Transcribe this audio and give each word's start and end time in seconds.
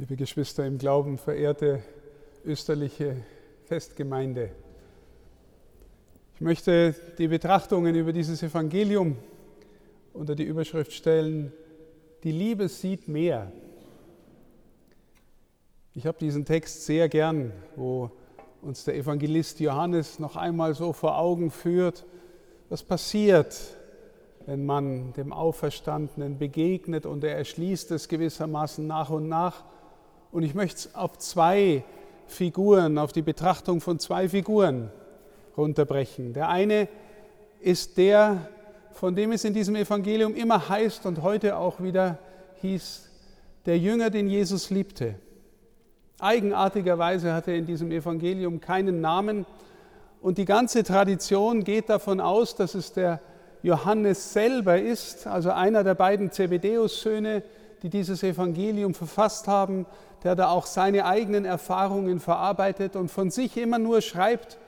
Liebe 0.00 0.16
Geschwister 0.16 0.64
im 0.64 0.78
Glauben, 0.78 1.18
verehrte 1.18 1.82
österliche 2.42 3.16
Festgemeinde, 3.66 4.50
ich 6.34 6.40
möchte 6.40 6.94
die 7.18 7.28
Betrachtungen 7.28 7.94
über 7.94 8.14
dieses 8.14 8.42
Evangelium 8.42 9.18
unter 10.14 10.34
die 10.34 10.44
Überschrift 10.44 10.94
stellen, 10.94 11.52
die 12.24 12.32
Liebe 12.32 12.70
sieht 12.70 13.08
mehr. 13.08 13.52
Ich 15.94 16.06
habe 16.06 16.16
diesen 16.18 16.46
Text 16.46 16.86
sehr 16.86 17.10
gern, 17.10 17.52
wo 17.76 18.10
uns 18.62 18.84
der 18.84 18.96
Evangelist 18.96 19.60
Johannes 19.60 20.18
noch 20.18 20.34
einmal 20.34 20.74
so 20.74 20.94
vor 20.94 21.18
Augen 21.18 21.50
führt, 21.50 22.06
was 22.70 22.82
passiert, 22.82 23.76
wenn 24.46 24.64
man 24.64 25.12
dem 25.12 25.34
Auferstandenen 25.34 26.38
begegnet 26.38 27.04
und 27.04 27.22
er 27.22 27.36
erschließt 27.36 27.90
es 27.90 28.08
gewissermaßen 28.08 28.86
nach 28.86 29.10
und 29.10 29.28
nach 29.28 29.64
und 30.32 30.42
ich 30.42 30.54
möchte 30.54 30.76
es 30.76 30.94
auf 30.94 31.18
zwei 31.18 31.84
Figuren, 32.26 32.98
auf 32.98 33.12
die 33.12 33.22
Betrachtung 33.22 33.80
von 33.80 33.98
zwei 33.98 34.28
Figuren 34.28 34.90
runterbrechen. 35.56 36.32
Der 36.32 36.48
eine 36.48 36.88
ist 37.60 37.98
der, 37.98 38.48
von 38.92 39.14
dem 39.14 39.32
es 39.32 39.44
in 39.44 39.54
diesem 39.54 39.76
Evangelium 39.76 40.34
immer 40.34 40.68
heißt 40.68 41.06
und 41.06 41.22
heute 41.22 41.56
auch 41.56 41.80
wieder 41.80 42.18
hieß, 42.60 43.08
der 43.66 43.78
Jünger, 43.78 44.10
den 44.10 44.28
Jesus 44.28 44.70
liebte. 44.70 45.16
Eigenartigerweise 46.18 47.32
hat 47.32 47.48
er 47.48 47.54
in 47.54 47.66
diesem 47.66 47.90
Evangelium 47.90 48.60
keinen 48.60 49.00
Namen 49.00 49.46
und 50.20 50.38
die 50.38 50.44
ganze 50.44 50.84
Tradition 50.84 51.64
geht 51.64 51.88
davon 51.88 52.20
aus, 52.20 52.54
dass 52.54 52.74
es 52.74 52.92
der 52.92 53.20
Johannes 53.62 54.32
selber 54.32 54.78
ist, 54.78 55.26
also 55.26 55.50
einer 55.50 55.82
der 55.84 55.94
beiden 55.94 56.30
Zebedeus-Söhne, 56.30 57.42
die 57.82 57.88
dieses 57.88 58.22
Evangelium 58.22 58.94
verfasst 58.94 59.48
haben, 59.48 59.86
der 60.24 60.34
da 60.34 60.48
auch 60.48 60.66
seine 60.66 61.04
eigenen 61.04 61.44
Erfahrungen 61.44 62.20
verarbeitet 62.20 62.96
und 62.96 63.10
von 63.10 63.30
sich 63.30 63.56
immer 63.56 63.78
nur 63.78 64.00
schreibt, 64.00 64.58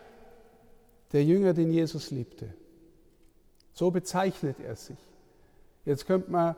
der 1.12 1.25
Jünger, 1.25 1.53
den 1.53 1.72
Jesus 1.72 2.11
liebte. 2.11 2.55
So 3.73 3.91
bezeichnet 3.91 4.56
er 4.61 4.77
sich. 4.77 4.98
Jetzt 5.84 6.06
könnte 6.06 6.30
man 6.30 6.56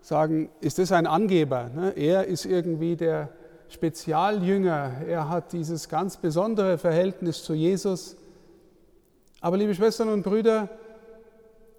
sagen, 0.00 0.48
ist 0.60 0.78
das 0.78 0.92
ein 0.92 1.06
Angeber? 1.06 1.70
Ne? 1.74 1.92
Er 1.96 2.26
ist 2.26 2.44
irgendwie 2.44 2.96
der 2.96 3.28
Spezialjünger, 3.68 5.02
er 5.06 5.28
hat 5.28 5.52
dieses 5.52 5.88
ganz 5.88 6.16
besondere 6.16 6.78
Verhältnis 6.78 7.42
zu 7.42 7.54
Jesus. 7.54 8.16
Aber 9.40 9.56
liebe 9.56 9.74
Schwestern 9.74 10.08
und 10.08 10.22
Brüder, 10.22 10.68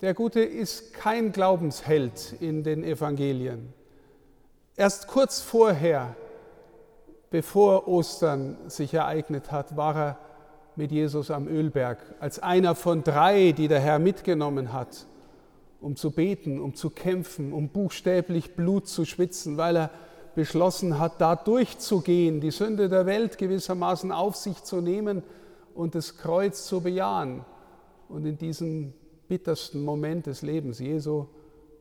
der 0.01 0.13
Gute 0.13 0.41
ist 0.41 0.93
kein 0.93 1.31
Glaubensheld 1.31 2.35
in 2.39 2.63
den 2.63 2.83
Evangelien. 2.83 3.73
Erst 4.75 5.07
kurz 5.07 5.39
vorher 5.39 6.15
bevor 7.33 7.87
Ostern 7.87 8.57
sich 8.67 8.93
ereignet 8.93 9.51
hat, 9.51 9.75
war 9.75 9.95
er 9.95 10.17
mit 10.75 10.91
Jesus 10.91 11.31
am 11.31 11.47
Ölberg, 11.47 11.97
als 12.19 12.37
einer 12.37 12.75
von 12.75 13.03
drei, 13.03 13.53
die 13.53 13.67
der 13.67 13.79
Herr 13.79 13.97
mitgenommen 13.97 14.71
hat, 14.71 15.07
um 15.81 15.95
zu 15.95 16.11
beten, 16.11 16.61
um 16.61 16.75
zu 16.75 16.91
kämpfen, 16.91 17.51
um 17.51 17.69
buchstäblich 17.69 18.55
Blut 18.55 18.87
zu 18.87 19.03
schwitzen, 19.03 19.57
weil 19.57 19.77
er 19.77 19.89
beschlossen 20.35 20.99
hat, 20.99 21.19
da 21.21 21.35
durchzugehen, 21.35 22.39
die 22.39 22.51
Sünde 22.51 22.87
der 22.87 23.07
Welt 23.07 23.39
gewissermaßen 23.39 24.11
auf 24.11 24.35
sich 24.35 24.63
zu 24.63 24.79
nehmen 24.79 25.23
und 25.73 25.95
das 25.95 26.19
Kreuz 26.19 26.67
zu 26.67 26.81
bejahen. 26.81 27.43
Und 28.09 28.27
in 28.27 28.37
diesem 28.37 28.93
bittersten 29.27 29.83
Moment 29.83 30.27
des 30.27 30.43
Lebens 30.43 30.77
Jesu 30.77 31.25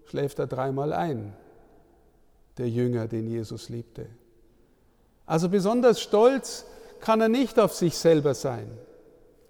schläft 0.07 0.39
er 0.39 0.47
dreimal 0.47 0.95
ein, 0.95 1.35
der 2.57 2.71
Jünger, 2.71 3.07
den 3.07 3.27
Jesus 3.27 3.69
liebte. 3.69 4.07
Also 5.27 5.49
besonders 5.49 6.01
stolz 6.01 6.65
kann 7.01 7.21
er 7.21 7.29
nicht 7.29 7.59
auf 7.59 7.75
sich 7.75 7.97
selber 7.97 8.35
sein. 8.35 8.71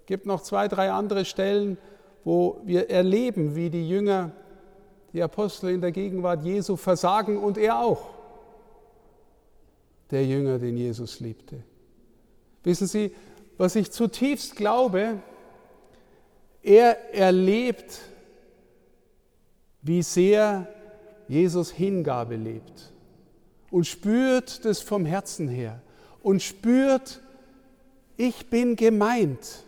Es 0.00 0.06
gibt 0.06 0.26
noch 0.26 0.42
zwei, 0.42 0.68
drei 0.68 0.90
andere 0.90 1.24
Stellen, 1.24 1.78
wo 2.24 2.60
wir 2.64 2.90
erleben, 2.90 3.54
wie 3.54 3.70
die 3.70 3.88
Jünger, 3.88 4.32
die 5.12 5.22
Apostel 5.22 5.70
in 5.70 5.80
der 5.80 5.92
Gegenwart 5.92 6.44
Jesu 6.44 6.76
versagen 6.76 7.36
und 7.36 7.58
er 7.58 7.78
auch, 7.80 8.10
der 10.10 10.26
Jünger, 10.26 10.58
den 10.58 10.76
Jesus 10.76 11.20
liebte. 11.20 11.62
Wissen 12.62 12.86
Sie, 12.86 13.14
was 13.56 13.76
ich 13.76 13.90
zutiefst 13.90 14.56
glaube, 14.56 15.18
er 16.62 17.14
erlebt, 17.14 17.98
wie 19.82 20.02
sehr 20.02 20.68
Jesus 21.28 21.70
Hingabe 21.70 22.36
lebt 22.36 22.91
und 23.72 23.86
spürt 23.86 24.64
das 24.66 24.80
vom 24.80 25.06
Herzen 25.06 25.48
her 25.48 25.80
und 26.22 26.42
spürt, 26.42 27.20
ich 28.16 28.48
bin 28.50 28.76
gemeint. 28.76 29.64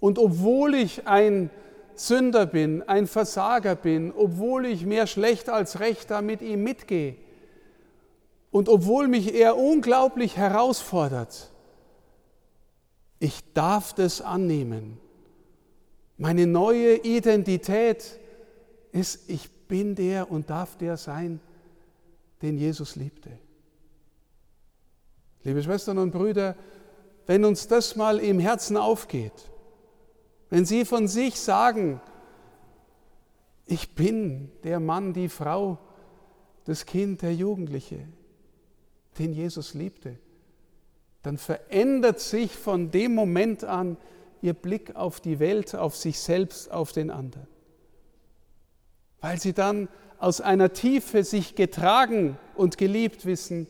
Und 0.00 0.18
obwohl 0.18 0.74
ich 0.74 1.06
ein 1.06 1.50
Sünder 1.94 2.46
bin, 2.46 2.82
ein 2.82 3.06
Versager 3.06 3.76
bin, 3.76 4.12
obwohl 4.16 4.66
ich 4.66 4.86
mehr 4.86 5.06
schlecht 5.06 5.50
als 5.50 5.80
recht 5.80 6.10
da 6.10 6.22
mit 6.22 6.42
ihm 6.42 6.64
mitgehe 6.64 7.16
und 8.50 8.70
obwohl 8.70 9.06
mich 9.06 9.34
er 9.34 9.58
unglaublich 9.58 10.38
herausfordert, 10.38 11.50
ich 13.20 13.52
darf 13.52 13.92
das 13.92 14.22
annehmen. 14.22 14.98
Meine 16.16 16.46
neue 16.46 16.96
Identität 16.96 18.18
ist, 18.92 19.28
ich 19.28 19.50
bin 19.68 19.94
der 19.94 20.30
und 20.30 20.48
darf 20.48 20.76
der 20.78 20.96
sein, 20.96 21.40
den 22.44 22.58
Jesus 22.58 22.94
liebte. 22.94 23.30
Liebe 25.44 25.62
Schwestern 25.62 25.96
und 25.98 26.10
Brüder, 26.10 26.56
wenn 27.26 27.44
uns 27.44 27.68
das 27.68 27.96
mal 27.96 28.18
im 28.18 28.38
Herzen 28.38 28.76
aufgeht, 28.76 29.50
wenn 30.50 30.66
Sie 30.66 30.84
von 30.84 31.08
sich 31.08 31.40
sagen, 31.40 32.02
ich 33.66 33.94
bin 33.94 34.52
der 34.62 34.78
Mann, 34.78 35.14
die 35.14 35.30
Frau, 35.30 35.78
das 36.66 36.84
Kind, 36.84 37.22
der 37.22 37.34
Jugendliche, 37.34 38.06
den 39.18 39.32
Jesus 39.32 39.72
liebte, 39.72 40.18
dann 41.22 41.38
verändert 41.38 42.20
sich 42.20 42.54
von 42.54 42.90
dem 42.90 43.14
Moment 43.14 43.64
an 43.64 43.96
Ihr 44.42 44.52
Blick 44.52 44.94
auf 44.96 45.20
die 45.20 45.38
Welt, 45.38 45.74
auf 45.74 45.96
sich 45.96 46.18
selbst, 46.18 46.70
auf 46.70 46.92
den 46.92 47.10
anderen. 47.10 47.53
Weil 49.24 49.40
Sie 49.40 49.54
dann 49.54 49.88
aus 50.18 50.42
einer 50.42 50.74
Tiefe 50.74 51.24
sich 51.24 51.54
getragen 51.54 52.36
und 52.56 52.76
geliebt 52.76 53.24
wissen, 53.24 53.66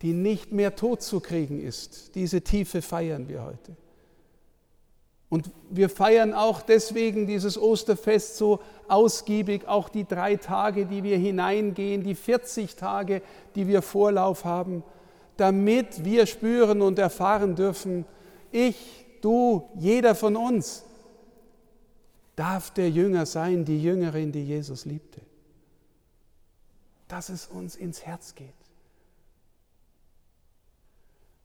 die 0.00 0.14
nicht 0.14 0.50
mehr 0.50 0.76
tot 0.76 1.02
zu 1.02 1.20
kriegen 1.20 1.60
ist. 1.60 2.14
Diese 2.14 2.40
Tiefe 2.40 2.80
feiern 2.80 3.28
wir 3.28 3.44
heute. 3.44 3.76
Und 5.28 5.50
wir 5.68 5.90
feiern 5.90 6.32
auch 6.32 6.62
deswegen 6.62 7.26
dieses 7.26 7.58
Osterfest 7.60 8.38
so 8.38 8.60
ausgiebig, 8.88 9.68
auch 9.68 9.90
die 9.90 10.06
drei 10.06 10.36
Tage, 10.36 10.86
die 10.86 11.02
wir 11.02 11.18
hineingehen, 11.18 12.02
die 12.02 12.14
40 12.14 12.76
Tage, 12.76 13.20
die 13.56 13.68
wir 13.68 13.82
Vorlauf 13.82 14.46
haben, 14.46 14.82
damit 15.36 16.02
wir 16.02 16.24
spüren 16.24 16.80
und 16.80 16.98
erfahren 16.98 17.56
dürfen, 17.56 18.06
ich, 18.52 19.04
du, 19.20 19.68
jeder 19.74 20.14
von 20.14 20.34
uns 20.34 20.85
darf 22.36 22.70
der 22.70 22.90
Jünger 22.90 23.26
sein, 23.26 23.64
die 23.64 23.82
Jüngerin, 23.82 24.30
die 24.30 24.44
Jesus 24.44 24.84
liebte 24.84 25.22
dass 27.08 27.28
es 27.28 27.46
uns 27.46 27.76
ins 27.76 28.04
Herz 28.04 28.34
geht. 28.34 28.52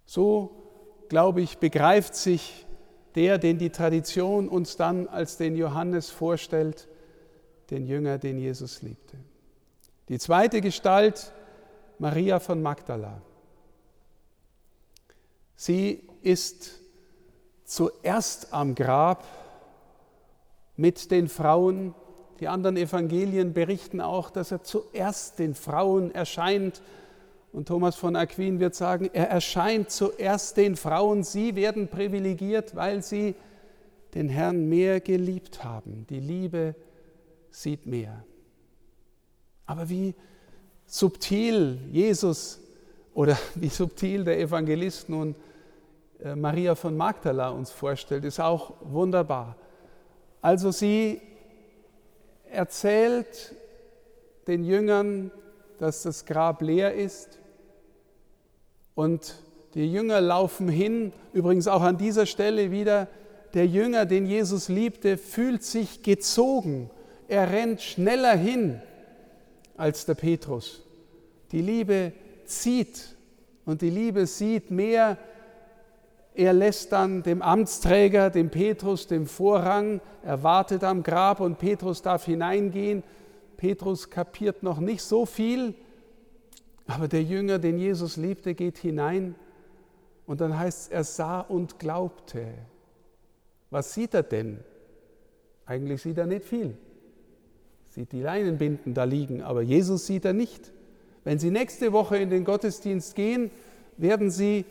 So, 0.05 0.51
glaube 1.09 1.41
ich, 1.41 1.59
begreift 1.59 2.15
sich 2.15 2.65
der, 3.15 3.37
den 3.37 3.57
die 3.57 3.69
Tradition 3.69 4.49
uns 4.49 4.77
dann 4.77 5.07
als 5.07 5.37
den 5.37 5.55
Johannes 5.55 6.09
vorstellt, 6.09 6.87
den 7.69 7.85
Jünger, 7.85 8.17
den 8.17 8.37
Jesus 8.37 8.81
liebte. 8.81 9.17
Die 10.09 10.19
zweite 10.19 10.61
Gestalt, 10.61 11.31
Maria 11.99 12.39
von 12.39 12.61
Magdala. 12.61 13.21
Sie 15.55 16.03
ist 16.21 16.79
zuerst 17.65 18.53
am 18.53 18.75
Grab 18.75 19.23
mit 20.81 21.11
den 21.11 21.27
Frauen, 21.27 21.93
die 22.39 22.47
anderen 22.47 22.75
Evangelien 22.75 23.53
berichten 23.53 24.01
auch, 24.01 24.31
dass 24.31 24.49
er 24.51 24.63
zuerst 24.63 25.37
den 25.37 25.53
Frauen 25.53 26.09
erscheint. 26.09 26.81
Und 27.53 27.67
Thomas 27.67 27.95
von 27.95 28.15
Aquin 28.15 28.59
wird 28.59 28.73
sagen, 28.73 29.07
er 29.13 29.29
erscheint 29.29 29.91
zuerst 29.91 30.57
den 30.57 30.75
Frauen. 30.75 31.23
Sie 31.23 31.55
werden 31.55 31.87
privilegiert, 31.87 32.75
weil 32.75 33.03
sie 33.03 33.35
den 34.15 34.27
Herrn 34.27 34.69
mehr 34.69 35.01
geliebt 35.01 35.63
haben. 35.63 36.07
Die 36.09 36.19
Liebe 36.19 36.73
sieht 37.51 37.85
mehr. 37.85 38.25
Aber 39.67 39.87
wie 39.87 40.15
subtil 40.87 41.77
Jesus 41.91 42.59
oder 43.13 43.37
wie 43.55 43.69
subtil 43.69 44.23
der 44.23 44.39
Evangelist 44.39 45.09
nun 45.09 45.35
äh, 46.23 46.35
Maria 46.35 46.73
von 46.73 46.97
Magdala 46.97 47.49
uns 47.49 47.69
vorstellt, 47.69 48.25
ist 48.25 48.39
auch 48.39 48.73
wunderbar. 48.81 49.57
Also 50.41 50.71
sie 50.71 51.21
erzählt 52.49 53.55
den 54.47 54.63
Jüngern, 54.63 55.31
dass 55.79 56.03
das 56.03 56.25
Grab 56.25 56.61
leer 56.61 56.93
ist. 56.93 57.39
Und 58.95 59.35
die 59.73 59.91
Jünger 59.91 60.19
laufen 60.19 60.67
hin, 60.67 61.13
übrigens 61.33 61.67
auch 61.67 61.81
an 61.81 61.97
dieser 61.97 62.25
Stelle 62.25 62.71
wieder, 62.71 63.07
der 63.53 63.67
Jünger, 63.67 64.05
den 64.05 64.25
Jesus 64.25 64.69
liebte, 64.69 65.17
fühlt 65.17 65.63
sich 65.63 66.03
gezogen. 66.03 66.89
Er 67.27 67.51
rennt 67.51 67.81
schneller 67.81 68.35
hin 68.35 68.81
als 69.77 70.05
der 70.05 70.15
Petrus. 70.15 70.83
Die 71.51 71.61
Liebe 71.61 72.13
zieht 72.45 73.15
und 73.65 73.81
die 73.81 73.89
Liebe 73.89 74.25
sieht 74.25 74.71
mehr. 74.71 75.17
Er 76.41 76.53
lässt 76.53 76.91
dann 76.91 77.21
dem 77.21 77.43
Amtsträger, 77.43 78.31
dem 78.31 78.49
Petrus, 78.49 79.05
dem 79.05 79.27
Vorrang, 79.27 80.01
er 80.23 80.41
wartet 80.41 80.83
am 80.83 81.03
Grab 81.03 81.39
und 81.39 81.59
Petrus 81.59 82.01
darf 82.01 82.25
hineingehen. 82.25 83.03
Petrus 83.57 84.09
kapiert 84.09 84.63
noch 84.63 84.79
nicht 84.79 85.03
so 85.03 85.27
viel, 85.27 85.75
aber 86.87 87.07
der 87.07 87.21
Jünger, 87.21 87.59
den 87.59 87.77
Jesus 87.77 88.17
liebte, 88.17 88.55
geht 88.55 88.79
hinein 88.79 89.35
und 90.25 90.41
dann 90.41 90.57
heißt 90.57 90.85
es, 90.85 90.87
er 90.87 91.03
sah 91.03 91.41
und 91.41 91.77
glaubte. 91.77 92.47
Was 93.69 93.93
sieht 93.93 94.15
er 94.15 94.23
denn? 94.23 94.61
Eigentlich 95.67 96.01
sieht 96.01 96.17
er 96.17 96.25
nicht 96.25 96.45
viel. 96.45 96.75
Sieht 97.91 98.11
die 98.13 98.21
Leinenbinden 98.21 98.95
da 98.95 99.03
liegen, 99.03 99.43
aber 99.43 99.61
Jesus 99.61 100.07
sieht 100.07 100.25
er 100.25 100.33
nicht. 100.33 100.73
Wenn 101.23 101.37
Sie 101.37 101.51
nächste 101.51 101.93
Woche 101.93 102.17
in 102.17 102.31
den 102.31 102.45
Gottesdienst 102.45 103.13
gehen, 103.13 103.51
werden 103.97 104.31
Sie 104.31 104.65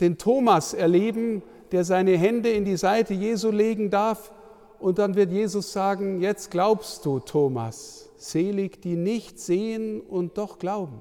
den 0.00 0.18
Thomas 0.18 0.74
erleben, 0.74 1.42
der 1.72 1.84
seine 1.84 2.16
Hände 2.16 2.50
in 2.50 2.64
die 2.64 2.76
Seite 2.76 3.14
Jesu 3.14 3.50
legen 3.50 3.90
darf 3.90 4.32
und 4.78 4.98
dann 4.98 5.14
wird 5.14 5.32
Jesus 5.32 5.72
sagen, 5.72 6.20
jetzt 6.20 6.50
glaubst 6.50 7.04
du, 7.04 7.20
Thomas, 7.20 8.10
selig, 8.16 8.82
die 8.82 8.96
nicht 8.96 9.38
sehen 9.38 10.00
und 10.00 10.36
doch 10.38 10.58
glauben. 10.58 10.98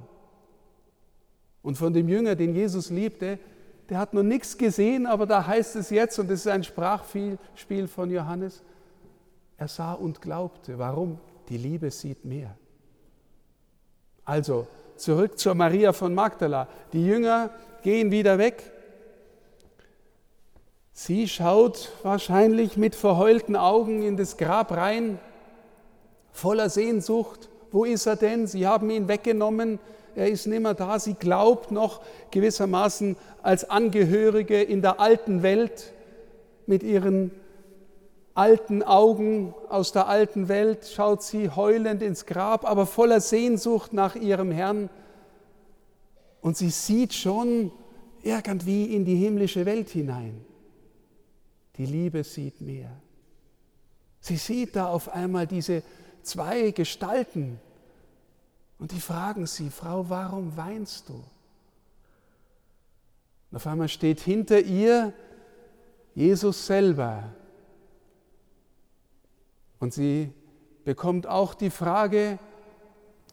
Und 1.62 1.78
von 1.78 1.94
dem 1.94 2.10
Jünger, 2.10 2.36
den 2.36 2.54
Jesus 2.56 2.90
liebte, 2.90 3.40
der 3.90 4.00
hat 4.00 4.14
noch 4.14 4.24
nichts 4.24 4.58
gesehen, 4.58 5.06
aber 5.06 5.26
da 5.26 5.46
heißt 5.46 5.76
es 5.76 5.90
jetzt, 5.90 6.18
und 6.20 6.30
das 6.30 6.42
ist 6.42 6.48
ein 6.48 6.64
Sprachspiel 6.64 7.88
von 7.88 8.10
Johannes, 8.10 8.64
er 9.58 9.68
sah 9.68 9.94
und 9.94 10.22
glaubte. 10.22 10.78
Warum? 10.80 11.20
Die 11.50 11.58
Liebe 11.58 11.92
sieht 11.92 12.26
mehr. 12.26 12.58
Also 14.26 14.68
zurück 14.96 15.38
zur 15.38 15.56
Maria 15.56 15.94
von 15.94 16.14
Magdala. 16.14 16.68
Die 16.92 17.06
Jünger 17.06 17.50
gehen 17.82 18.12
wieder 18.12 18.38
weg. 18.38 18.73
Sie 20.96 21.28
schaut 21.28 21.92
wahrscheinlich 22.04 22.78
mit 22.78 22.94
verheulten 22.94 23.56
Augen 23.56 24.04
in 24.04 24.16
das 24.16 24.38
Grab 24.38 24.72
rein, 24.72 25.20
voller 26.32 26.70
Sehnsucht. 26.70 27.50
Wo 27.72 27.84
ist 27.84 28.06
er 28.06 28.16
denn? 28.16 28.46
Sie 28.46 28.68
haben 28.68 28.92
ihn 28.92 29.08
weggenommen. 29.08 29.80
Er 30.16 30.30
ist 30.30 30.46
nicht 30.46 30.62
mehr 30.62 30.76
da. 30.76 31.00
Sie 31.00 31.16
glaubt 31.16 31.72
noch 31.72 32.02
gewissermaßen 32.30 33.16
als 33.42 33.68
Angehörige 33.68 34.62
in 34.62 34.84
der 34.84 35.00
alten 35.00 35.42
Welt 35.42 35.92
mit 36.68 36.84
ihren 36.84 37.32
alten 38.36 38.84
Augen 38.84 39.56
aus 39.70 39.92
der 39.92 40.08
alten 40.08 40.48
Welt 40.48 40.88
schaut 40.88 41.24
sie 41.24 41.50
heulend 41.50 42.02
ins 42.02 42.26
Grab, 42.26 42.66
aber 42.66 42.86
voller 42.86 43.20
Sehnsucht 43.20 43.94
nach 43.94 44.16
ihrem 44.16 44.52
Herrn. 44.52 44.90
Und 46.42 46.56
sie 46.56 46.70
sieht 46.70 47.14
schon 47.14 47.72
irgendwie 48.22 48.96
in 48.96 49.06
die 49.06 49.16
himmlische 49.16 49.66
Welt 49.66 49.90
hinein. 49.90 50.46
Die 51.78 51.86
Liebe 51.86 52.24
sieht 52.24 52.62
mehr. 52.62 52.92
Sie 54.20 54.38
sieht 54.38 54.76
da 54.76 54.88
auf 54.88 55.10
einmal 55.10 55.48
diese 55.48 55.84
zwei 56.22 56.72
Gestalten 56.72 57.60
und 58.80 58.92
die 58.92 59.00
fragen 59.00 59.48
sie, 59.48 59.70
Frau, 59.70 60.10
warum 60.10 60.56
weinst 60.58 61.10
du? 61.10 61.24
Und 63.50 63.58
auf 63.58 63.68
einmal 63.68 63.88
steht 63.88 64.20
hinter 64.20 64.60
ihr 64.60 65.14
Jesus 66.16 66.66
selber. 66.66 67.24
Und 69.80 69.94
sie 69.94 70.34
bekommt 70.86 71.28
auch 71.28 71.54
die 71.54 71.70
Frage, 71.70 72.40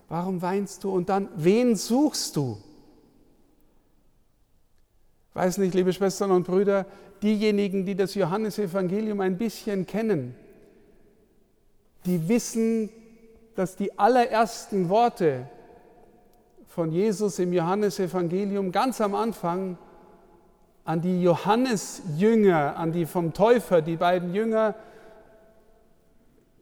warum 0.09 0.43
weinst 0.43 0.85
du? 0.85 0.91
Und 0.91 1.09
dann, 1.09 1.29
wen 1.37 1.77
suchst 1.77 2.37
du? 2.37 2.59
Weiß 5.35 5.59
nicht, 5.59 5.75
liebe 5.75 5.93
Schwestern 5.93 6.31
und 6.31 6.47
Brüder, 6.47 6.87
diejenigen, 7.23 7.85
die 7.87 7.95
das 7.95 8.15
Johannesevangelium 8.15 9.21
ein 9.21 9.39
bisschen 9.39 9.87
kennen, 9.87 10.35
die 12.07 12.29
wissen, 12.29 12.91
dass 13.55 13.77
die 13.77 13.99
allerersten 13.99 14.89
Worte 14.89 15.47
von 16.67 16.93
Jesus 16.93 17.39
im 17.39 17.53
Johannesevangelium 17.53 18.73
ganz 18.73 19.01
am 19.01 19.15
Anfang 19.15 19.77
an 20.85 21.01
die 21.01 21.23
Johannesjünger, 21.23 22.77
an 22.77 22.93
die 22.93 23.07
vom 23.07 23.33
Täufer, 23.33 23.83
die 23.83 23.97
beiden 23.97 24.35
Jünger, 24.35 24.75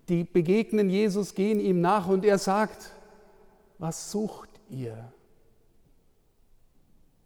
die 0.09 0.25
begegnen 0.25 0.91
Jesus, 0.91 1.35
gehen 1.35 1.61
ihm 1.61 1.81
nach 1.81 2.09
und 2.09 2.25
er 2.25 2.39
sagt, 2.39 2.91
was 3.79 4.11
sucht 4.11 4.49
ihr? 4.71 5.13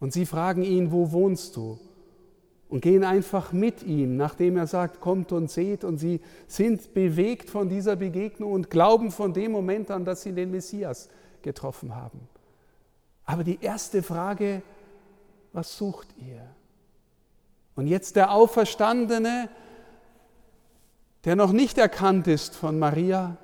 Und 0.03 0.13
sie 0.13 0.27
fragen 0.27 0.65
ihn, 0.65 0.91
wo 0.91 1.13
wohnst 1.13 1.55
du? 1.55 1.79
Und 2.69 2.81
gehen 2.81 3.05
einfach 3.05 3.53
mit 3.53 3.85
ihm, 3.85 4.17
nachdem 4.17 4.57
er 4.57 4.67
sagt, 4.67 5.01
kommt 5.01 5.31
und 5.31 5.49
seht. 5.49 5.85
Und 5.85 5.99
sie 5.99 6.21
sind 6.49 6.93
bewegt 6.93 7.49
von 7.49 7.69
dieser 7.69 7.95
Begegnung 7.95 8.51
und 8.51 8.69
glauben 8.69 9.13
von 9.13 9.33
dem 9.33 9.53
Moment 9.53 9.93
an, 9.93 10.05
dass 10.05 10.23
sie 10.23 10.33
den 10.33 10.51
Messias 10.51 11.09
getroffen 11.41 11.95
haben. 11.95 12.19
Aber 13.27 13.45
die 13.45 13.61
erste 13.61 14.03
Frage, 14.03 14.63
was 15.53 15.79
sucht 15.79 16.09
ihr? 16.19 16.49
Und 17.77 17.87
jetzt 17.87 18.17
der 18.17 18.33
Auferstandene, 18.33 19.49
der 21.25 21.37
noch 21.37 21.53
nicht 21.53 21.79
erkannt 21.79 22.27
ist 22.27 22.57
von 22.57 22.77
Maria, 22.77 23.37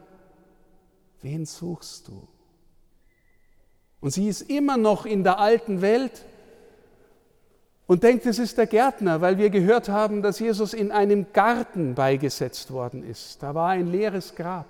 wen 1.22 1.46
suchst 1.46 2.08
du? 2.08 2.26
Und 4.00 4.10
sie 4.10 4.26
ist 4.26 4.50
immer 4.50 4.76
noch 4.76 5.06
in 5.06 5.22
der 5.22 5.38
alten 5.38 5.82
Welt 5.82 6.25
und 7.88 8.02
denkt, 8.02 8.26
es 8.26 8.38
ist 8.38 8.58
der 8.58 8.67
Gärtner, 8.67 9.23
weil 9.23 9.38
wir 9.38 9.49
gehört 9.49 9.88
haben, 9.88 10.20
dass 10.20 10.38
Jesus 10.38 10.75
in 10.75 10.93
einem 10.93 11.32
Garten 11.32 11.94
beigesetzt 11.94 12.70
worden 12.70 13.02
ist. 13.02 13.43
Da 13.43 13.55
war 13.55 13.70
ein 13.70 13.90
leeres 13.90 14.35
Grab. 14.35 14.67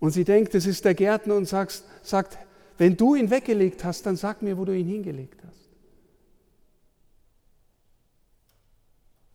Und 0.00 0.10
sie 0.10 0.24
denkt, 0.24 0.54
es 0.56 0.66
ist 0.66 0.84
der 0.84 0.94
Gärtner 0.94 1.36
und 1.36 1.46
sagt, 1.46 1.84
sagt, 2.02 2.36
wenn 2.78 2.96
du 2.96 3.14
ihn 3.14 3.30
weggelegt 3.30 3.84
hast, 3.84 4.04
dann 4.06 4.16
sag 4.16 4.42
mir, 4.42 4.58
wo 4.58 4.64
du 4.64 4.76
ihn 4.76 4.88
hingelegt 4.88 5.40
hast. 5.46 5.68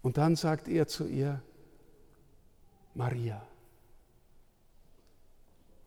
Und 0.01 0.17
dann 0.17 0.35
sagt 0.35 0.67
er 0.67 0.85
zu 0.85 1.07
ihr, 1.07 1.41
Maria. 2.93 3.41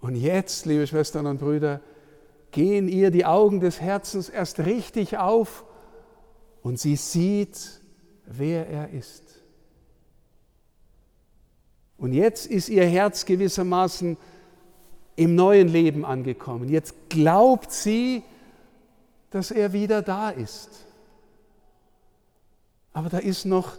Und 0.00 0.16
jetzt, 0.16 0.64
liebe 0.64 0.86
Schwestern 0.86 1.26
und 1.26 1.38
Brüder, 1.38 1.82
gehen 2.50 2.88
ihr 2.88 3.10
die 3.10 3.24
Augen 3.24 3.60
des 3.60 3.80
Herzens 3.80 4.28
erst 4.28 4.60
richtig 4.60 5.18
auf 5.18 5.64
und 6.62 6.78
sie 6.78 6.96
sieht, 6.96 7.80
wer 8.26 8.68
er 8.68 8.90
ist. 8.90 9.42
Und 11.96 12.12
jetzt 12.12 12.46
ist 12.46 12.68
ihr 12.68 12.84
Herz 12.84 13.24
gewissermaßen 13.24 14.16
im 15.16 15.34
neuen 15.34 15.68
Leben 15.68 16.04
angekommen. 16.04 16.68
Jetzt 16.68 16.94
glaubt 17.08 17.72
sie, 17.72 18.22
dass 19.30 19.50
er 19.50 19.72
wieder 19.72 20.00
da 20.00 20.30
ist. 20.30 20.70
Aber 22.92 23.08
da 23.08 23.18
ist 23.18 23.44
noch 23.44 23.76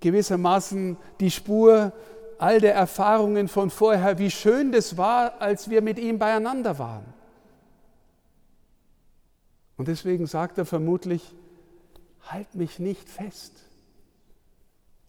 gewissermaßen 0.00 0.96
die 1.20 1.30
Spur 1.30 1.92
all 2.38 2.60
der 2.60 2.74
Erfahrungen 2.74 3.48
von 3.48 3.70
vorher, 3.70 4.18
wie 4.18 4.30
schön 4.30 4.70
das 4.70 4.96
war, 4.96 5.40
als 5.40 5.70
wir 5.70 5.82
mit 5.82 5.98
ihm 5.98 6.18
beieinander 6.18 6.78
waren. 6.78 7.04
Und 9.76 9.88
deswegen 9.88 10.26
sagt 10.26 10.58
er 10.58 10.64
vermutlich, 10.64 11.34
halt 12.22 12.54
mich 12.54 12.78
nicht 12.78 13.08
fest. 13.08 13.52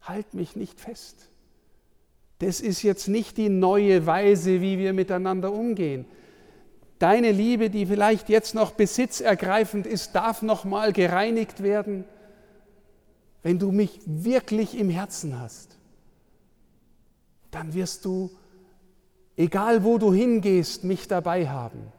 Halt 0.01 0.33
mich 0.33 0.55
nicht 0.55 0.79
fest. 0.79 1.29
Das 2.39 2.59
ist 2.59 2.83
jetzt 2.83 3.07
nicht 3.07 3.37
die 3.37 3.49
neue 3.49 4.05
Weise, 4.05 4.61
wie 4.61 4.77
wir 4.77 4.93
miteinander 4.93 5.51
umgehen. 5.51 6.05
Deine 6.99 7.31
Liebe, 7.31 7.69
die 7.69 7.85
vielleicht 7.85 8.29
jetzt 8.29 8.55
noch 8.55 8.71
besitzergreifend 8.71 9.85
ist, 9.85 10.13
darf 10.13 10.41
noch 10.41 10.63
mal 10.63 10.93
gereinigt 10.93 11.61
werden, 11.61 12.05
wenn 13.43 13.59
du 13.59 13.71
mich 13.71 13.99
wirklich 14.05 14.77
im 14.77 14.89
Herzen 14.89 15.39
hast. 15.39 15.77
Dann 17.51 17.73
wirst 17.73 18.05
du, 18.05 18.31
egal 19.35 19.83
wo 19.83 19.97
du 19.97 20.13
hingehst, 20.13 20.83
mich 20.83 21.07
dabei 21.07 21.47
haben. 21.47 21.91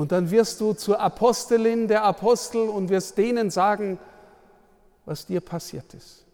Und 0.00 0.12
dann 0.12 0.30
wirst 0.30 0.62
du 0.62 0.72
zur 0.72 0.98
Apostelin 0.98 1.86
der 1.86 2.04
Apostel 2.04 2.70
und 2.70 2.88
wirst 2.88 3.18
denen 3.18 3.50
sagen, 3.50 3.98
was 5.04 5.26
dir 5.26 5.42
passiert 5.42 5.92
ist. 5.92 6.24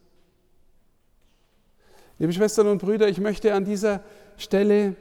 Liebe 2.20 2.32
Schwestern 2.32 2.68
und 2.68 2.78
Brüder, 2.78 3.08
ich 3.08 3.18
möchte 3.18 3.54
an 3.54 3.64
dieser 3.64 4.04
Stelle 4.37 4.94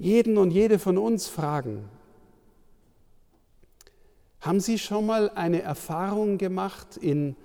jeden 0.00 0.36
und 0.36 0.50
jede 0.50 0.80
von 0.80 0.98
uns 0.98 1.28
fragen, 1.28 1.88
Haben 4.40 4.58
Sie 4.58 4.80
schon 4.80 5.06
mal 5.06 5.30
eine 5.30 5.62
Erfahrung 5.62 6.38
gemacht 6.38 6.96
in 6.96 7.36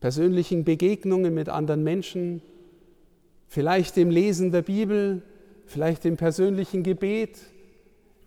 persönlichen 0.00 0.64
Begegnungen 0.64 1.32
mit 1.32 1.48
anderen 1.48 1.84
Menschen, 1.84 2.42
vielleicht 3.46 3.96
im 3.96 4.10
Lesen 4.10 4.50
der 4.50 4.62
Bibel, 4.62 5.22
vielleicht 5.66 6.04
im 6.04 6.16
persönlichen 6.16 6.82
Gebet, 6.82 7.38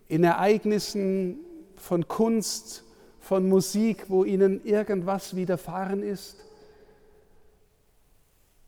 in 0.08 0.24
Ereignissen 0.24 1.38
von 1.76 2.08
Kunst, 2.08 2.84
von 3.20 3.48
Musik, 3.48 4.04
wo 4.08 4.24
Ihnen 4.24 4.64
irgendwas 4.64 5.34
widerfahren 5.34 6.02
ist, 6.02 6.36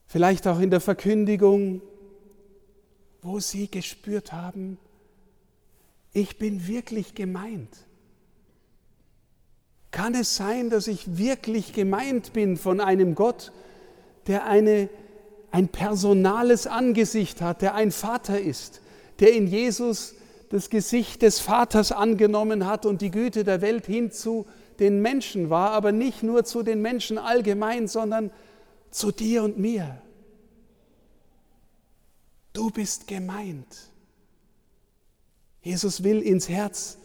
vielleicht 0.06 0.46
auch 0.46 0.60
in 0.60 0.70
der 0.70 0.80
Verkündigung, 0.80 1.82
wo 3.22 3.40
Sie 3.40 3.70
gespürt 3.70 4.32
haben, 4.32 4.78
ich 6.12 6.38
bin 6.38 6.66
wirklich 6.66 7.14
gemeint. 7.14 7.76
Kann 9.90 10.14
es 10.14 10.36
sein, 10.36 10.70
dass 10.70 10.86
ich 10.86 11.18
wirklich 11.18 11.72
gemeint 11.74 12.32
bin 12.32 12.56
von 12.56 12.80
einem 12.80 13.14
Gott, 13.14 13.52
der 14.26 14.46
eine, 14.46 14.88
ein 15.50 15.68
personales 15.68 16.66
Angesicht 16.66 17.40
hat, 17.40 17.62
der 17.62 17.74
ein 17.74 17.90
Vater 17.90 18.40
ist, 18.40 18.80
der 19.20 19.32
in 19.32 19.46
Jesus 19.46 20.14
das 20.50 20.70
Gesicht 20.70 21.22
des 21.22 21.40
Vaters 21.40 21.92
angenommen 21.92 22.66
hat 22.66 22.86
und 22.86 23.02
die 23.02 23.10
Güte 23.10 23.44
der 23.44 23.60
Welt 23.60 23.86
hin 23.86 24.10
zu 24.12 24.46
den 24.78 25.00
Menschen 25.00 25.50
war, 25.50 25.70
aber 25.70 25.92
nicht 25.92 26.22
nur 26.22 26.44
zu 26.44 26.62
den 26.62 26.82
Menschen 26.82 27.18
allgemein, 27.18 27.88
sondern 27.88 28.30
zu 28.90 29.10
dir 29.10 29.42
und 29.42 29.58
mir. 29.58 30.00
Du 32.52 32.70
bist 32.70 33.06
gemeint. 33.06 33.90
Jesus 35.62 36.04
will 36.04 36.22
ins 36.22 36.48
Herz 36.48 36.98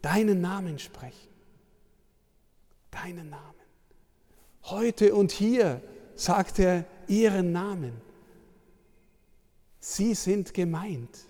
deinen 0.00 0.40
Namen 0.40 0.78
sprechen 0.78 1.32
deinen 2.92 3.30
Namen. 3.30 3.42
Heute 4.64 5.14
und 5.14 5.32
hier 5.32 5.82
sagt 6.14 6.60
er 6.60 6.84
ihren 7.08 7.50
Namen. 7.50 8.00
Sie 9.80 10.14
sind 10.14 10.54
gemeint. 10.54 11.26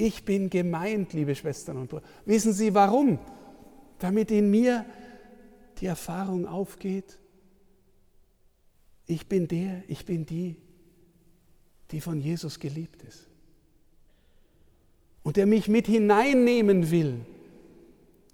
Ich 0.00 0.24
bin 0.24 0.50
gemeint, 0.50 1.12
liebe 1.12 1.34
Schwestern 1.34 1.76
und 1.76 1.88
Brüder. 1.90 2.04
Wissen 2.24 2.52
Sie 2.52 2.74
warum? 2.74 3.18
Damit 3.98 4.30
in 4.30 4.50
mir 4.50 4.84
die 5.78 5.86
Erfahrung 5.86 6.46
aufgeht, 6.46 7.18
ich 9.06 9.26
bin 9.26 9.48
der, 9.48 9.82
ich 9.88 10.04
bin 10.06 10.24
die, 10.24 10.56
die 11.90 12.00
von 12.00 12.20
Jesus 12.20 12.60
geliebt 12.60 13.02
ist. 13.02 13.26
Und 15.22 15.36
der 15.36 15.46
mich 15.46 15.68
mit 15.68 15.86
hineinnehmen 15.86 16.90
will 16.90 17.26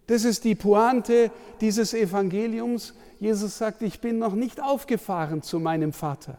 das 0.07 0.25
ist 0.25 0.45
die 0.45 0.55
Pointe 0.55 1.31
dieses 1.61 1.93
Evangeliums. 1.93 2.95
Jesus 3.19 3.59
sagt, 3.59 3.83
ich 3.83 4.01
bin 4.01 4.19
noch 4.19 4.35
nicht 4.35 4.63
aufgefahren 4.63 5.43
zu 5.43 5.59
meinem 5.59 5.93
Vater. 5.93 6.39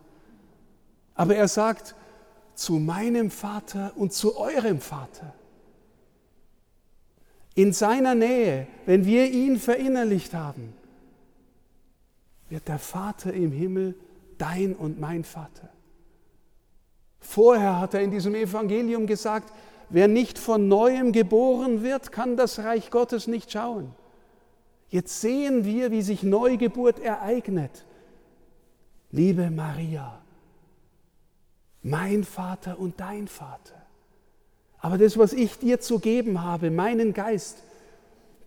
Aber 1.15 1.35
er 1.35 1.47
sagt, 1.47 1.95
zu 2.57 2.73
meinem 2.73 3.29
Vater 3.29 3.91
und 3.95 4.13
zu 4.13 4.35
eurem 4.35 4.81
Vater. 4.81 5.31
In 7.53 7.71
seiner 7.71 8.15
Nähe, 8.15 8.67
wenn 8.87 9.05
wir 9.05 9.29
ihn 9.29 9.59
verinnerlicht 9.59 10.33
haben, 10.33 10.73
wird 12.49 12.67
der 12.67 12.79
Vater 12.79 13.31
im 13.31 13.51
Himmel 13.51 13.93
dein 14.39 14.75
und 14.75 14.99
mein 14.99 15.23
Vater. 15.23 15.69
Vorher 17.19 17.79
hat 17.79 17.93
er 17.93 18.01
in 18.01 18.09
diesem 18.09 18.33
Evangelium 18.33 19.05
gesagt, 19.05 19.53
wer 19.89 20.07
nicht 20.07 20.39
von 20.39 20.67
neuem 20.67 21.11
geboren 21.11 21.83
wird, 21.83 22.11
kann 22.11 22.37
das 22.37 22.59
Reich 22.59 22.89
Gottes 22.89 23.27
nicht 23.27 23.51
schauen. 23.51 23.93
Jetzt 24.89 25.21
sehen 25.21 25.63
wir, 25.63 25.91
wie 25.91 26.01
sich 26.01 26.23
Neugeburt 26.23 26.99
ereignet. 26.99 27.85
Liebe 29.11 29.51
Maria, 29.51 30.21
mein 31.83 32.23
Vater 32.23 32.79
und 32.79 32.99
dein 32.99 33.27
Vater. 33.27 33.75
Aber 34.79 34.97
das, 34.97 35.17
was 35.17 35.33
ich 35.33 35.57
dir 35.57 35.79
zu 35.79 35.99
geben 35.99 36.43
habe, 36.43 36.71
meinen 36.71 37.13
Geist, 37.13 37.57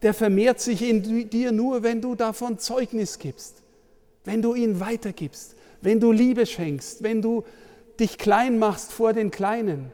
der 0.03 0.15
vermehrt 0.15 0.61
sich 0.61 0.83
in 0.83 1.29
dir 1.29 1.53
nur, 1.53 1.83
wenn 1.83 2.01
du 2.01 2.15
davon 2.15 2.59
Zeugnis 2.59 3.19
gibst, 3.19 3.63
wenn 4.25 4.43
du 4.43 4.55
ihn 4.55 4.81
weitergibst, 4.81 5.57
wenn 5.83 6.01
du 6.01 6.13
Liebe 6.13 6.47
schenkst, 6.47 7.03
wenn 7.03 7.21
du 7.21 7.45
dich 7.99 8.17
klein 8.17 8.59
machst 8.59 8.93
vor 8.93 9.13
den 9.13 9.31
Kleinen, 9.31 9.91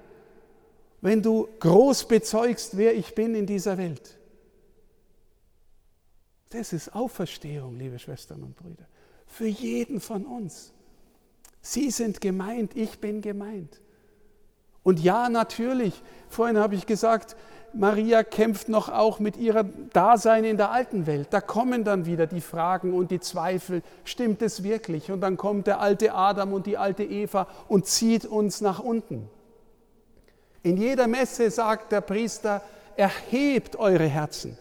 wenn 1.00 1.23
du 1.23 1.49
groß 1.61 2.07
bezeugst, 2.09 2.76
wer 2.76 2.95
ich 2.95 3.14
bin 3.14 3.35
in 3.35 3.47
dieser 3.47 3.78
Welt. 3.78 4.16
Das 6.50 6.73
ist 6.73 6.95
Auferstehung, 6.95 7.76
liebe 7.78 7.99
Schwestern 7.99 8.43
und 8.43 8.57
Brüder, 8.57 8.87
für 9.26 9.47
jeden 9.47 10.00
von 10.00 10.25
uns. 10.25 10.73
Sie 11.68 11.90
sind 11.90 12.20
gemeint, 12.20 12.76
ich 12.76 13.00
bin 13.00 13.20
gemeint. 13.20 13.80
Und 14.85 15.00
ja, 15.00 15.28
natürlich, 15.28 16.00
vorhin 16.28 16.58
habe 16.58 16.76
ich 16.76 16.87
gesagt, 16.87 17.35
Maria 17.73 18.23
kämpft 18.23 18.68
noch 18.68 18.88
auch 18.88 19.18
mit 19.18 19.37
ihrem 19.37 19.90
Dasein 19.92 20.44
in 20.44 20.58
der 20.58 20.70
alten 20.70 21.08
Welt. 21.08 21.26
Da 21.30 21.40
kommen 21.40 21.82
dann 21.82 22.06
wieder 22.06 22.28
die 22.28 22.40
Fragen 22.40 22.94
und 22.94 23.11
die 23.11 23.18
Zweifel, 23.18 23.82
stimmt 24.04 24.42
es 24.42 24.62
wirklich? 24.62 25.11
Und 25.11 25.20
dann 25.23 25.37
kommt 25.37 25.66
der 25.66 25.80
alte 25.80 26.14
Adam 26.14 26.52
und 26.52 26.66
die 26.66 26.78
alte 26.78 27.02
Eva 27.02 27.49
und 27.66 27.87
zieht 27.87 28.26
uns 28.26 28.61
nach 28.61 28.78
unten. 28.78 29.28
In 30.62 30.76
jeder 30.76 31.08
Messe 31.08 31.50
sagt 31.50 31.90
der 31.90 32.00
Priester, 32.00 32.62
erhebt 32.96 33.75
eure 33.75 34.06
Herzen, 34.06 34.56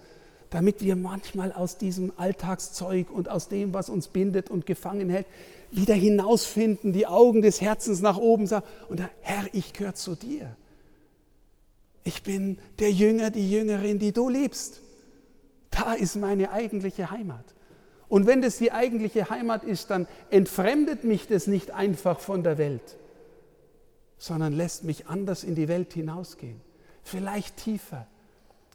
damit 0.55 0.81
wir 0.81 0.95
manchmal 0.95 1.51
aus 1.51 1.77
diesem 1.77 2.13
Alltagszeug 2.15 3.11
und 3.11 3.27
aus 3.27 3.49
dem, 3.49 3.73
was 3.73 3.89
uns 3.89 4.07
bindet 4.07 4.49
und 4.49 4.65
gefangen 4.65 5.09
hält, 5.09 5.25
wieder 5.69 5.93
hinausfinden, 5.93 6.93
die 6.93 7.07
Augen 7.07 7.41
des 7.41 7.59
Herzens 7.59 7.99
nach 7.99 8.15
oben 8.15 8.47
sagen, 8.47 8.65
und 8.87 9.01
Herr, 9.19 9.43
ich 9.51 9.73
gehöre 9.73 9.95
zu 9.95 10.15
dir. 10.15 10.55
Ich 12.05 12.23
bin 12.23 12.57
der 12.79 12.89
Jünger, 12.89 13.31
die 13.31 13.51
Jüngerin, 13.51 13.99
die 13.99 14.13
du 14.13 14.29
liebst. 14.29 14.79
Da 15.71 15.91
ist 15.91 16.15
meine 16.15 16.53
eigentliche 16.53 17.11
Heimat. 17.11 17.43
Und 18.07 18.25
wenn 18.25 18.41
das 18.41 18.57
die 18.57 18.71
eigentliche 18.71 19.29
Heimat 19.29 19.65
ist, 19.65 19.89
dann 19.89 20.07
entfremdet 20.29 21.03
mich 21.03 21.27
das 21.27 21.47
nicht 21.47 21.71
einfach 21.71 22.21
von 22.21 22.43
der 22.43 22.57
Welt, 22.57 22.95
sondern 24.17 24.53
lässt 24.53 24.85
mich 24.85 25.07
anders 25.07 25.43
in 25.43 25.55
die 25.55 25.67
Welt 25.67 25.91
hinausgehen. 25.91 26.61
Vielleicht 27.03 27.57
tiefer, 27.57 28.07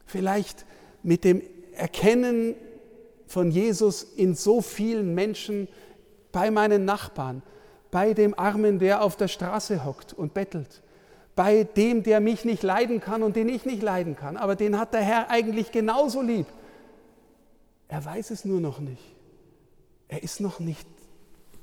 vielleicht 0.05 0.67
mit 1.03 1.23
dem 1.23 1.41
Erkennen 1.73 2.55
von 3.27 3.51
Jesus 3.51 4.03
in 4.03 4.35
so 4.35 4.61
vielen 4.61 5.15
Menschen, 5.15 5.67
bei 6.31 6.51
meinen 6.51 6.85
Nachbarn, 6.85 7.41
bei 7.91 8.13
dem 8.13 8.37
Armen, 8.37 8.79
der 8.79 9.03
auf 9.03 9.17
der 9.17 9.27
Straße 9.27 9.85
hockt 9.85 10.13
und 10.13 10.33
bettelt, 10.33 10.81
bei 11.35 11.63
dem, 11.63 12.03
der 12.03 12.19
mich 12.19 12.45
nicht 12.45 12.63
leiden 12.63 12.99
kann 13.01 13.23
und 13.23 13.35
den 13.35 13.49
ich 13.49 13.65
nicht 13.65 13.81
leiden 13.81 14.15
kann, 14.15 14.37
aber 14.37 14.55
den 14.55 14.77
hat 14.77 14.93
der 14.93 15.01
Herr 15.01 15.29
eigentlich 15.29 15.71
genauso 15.71 16.21
lieb. 16.21 16.47
Er 17.87 18.03
weiß 18.03 18.31
es 18.31 18.45
nur 18.45 18.61
noch 18.61 18.79
nicht. 18.79 19.03
Er 20.07 20.23
ist 20.23 20.39
noch 20.39 20.59
nicht 20.59 20.87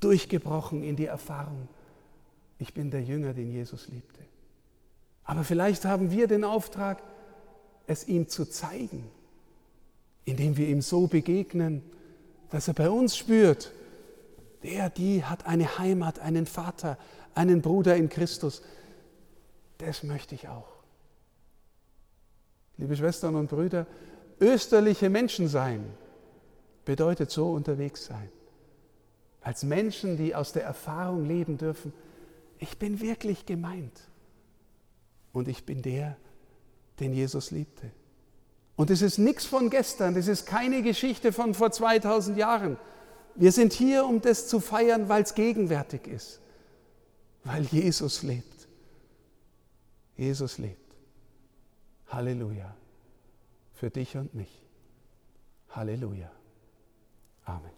durchgebrochen 0.01 0.83
in 0.83 0.97
die 0.97 1.07
Erfahrung 1.07 1.69
ich 2.59 2.75
bin 2.75 2.91
der 2.91 3.03
Jünger, 3.03 3.33
den 3.33 3.51
Jesus 3.51 3.89
liebte. 3.89 4.21
Aber 5.25 5.45
vielleicht 5.45 5.85
haben 5.85 6.11
wir 6.11 6.27
den 6.27 6.45
Auftrag, 6.45 7.03
es 7.87 8.07
ihm 8.07 8.29
zu 8.29 8.45
zeigen, 8.45 9.09
indem 10.29 10.59
wir 10.59 10.69
ihm 10.69 10.83
so 10.83 11.07
begegnen, 11.07 11.83
dass 12.51 12.69
er 12.69 12.75
bei 12.75 12.91
uns 12.91 13.17
spürt, 13.17 13.73
der, 14.63 14.91
die 14.91 15.25
hat 15.25 15.47
eine 15.47 15.79
Heimat, 15.79 16.19
einen 16.19 16.45
Vater, 16.45 16.99
einen 17.35 17.63
Bruder 17.63 17.97
in 17.97 18.11
Christus. 18.11 18.63
Das 19.79 20.03
möchte 20.03 20.35
ich 20.35 20.49
auch. 20.49 20.69
Liebe 22.77 22.95
Schwestern 22.95 23.37
und 23.37 23.49
Brüder, 23.49 23.87
österliche 24.39 25.09
Menschen 25.09 25.49
sein 25.49 25.85
bedeutet 26.85 27.31
so 27.31 27.53
unterwegs 27.53 28.05
sein. 28.05 28.29
Als 29.41 29.63
Menschen, 29.63 30.19
die 30.19 30.35
aus 30.35 30.53
der 30.53 30.65
Erfahrung 30.65 31.25
leben 31.25 31.57
dürfen, 31.57 31.93
ich 32.59 32.79
bin 32.79 33.01
wirklich 33.01 33.47
gemeint. 33.47 33.99
Und 35.33 35.49
ich 35.49 35.65
bin 35.65 35.81
der, 35.81 36.17
den 37.01 37.15
Jesus 37.15 37.51
liebte. 37.51 37.91
Und 38.79 38.91
es 38.91 39.03
ist 39.03 39.19
nichts 39.19 39.45
von 39.45 39.71
gestern, 39.71 40.15
das 40.15 40.29
ist 40.29 40.47
keine 40.47 40.83
Geschichte 40.83 41.33
von 41.33 41.53
vor 41.53 41.73
2000 41.73 42.39
Jahren. 42.39 42.77
Wir 43.35 43.51
sind 43.51 43.73
hier, 43.73 44.07
um 44.07 44.21
das 44.21 44.47
zu 44.47 44.61
feiern, 44.61 45.09
weil 45.09 45.25
es 45.25 45.35
gegenwärtig 45.35 46.07
ist, 46.07 46.41
weil 47.43 47.65
Jesus 47.65 48.23
lebt. 48.23 48.69
Jesus 50.17 50.59
lebt. 50.59 50.95
Halleluja. 52.07 52.73
Für 53.75 53.91
dich 53.91 54.17
und 54.17 54.33
mich. 54.35 54.63
Halleluja. 55.71 56.31
Amen. 57.47 57.78